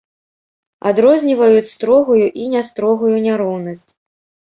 Адрозніваюць 0.91 1.69
строгую 1.73 2.23
і 2.45 2.47
нястрогую 2.55 3.13
няроўнасць. 3.27 3.85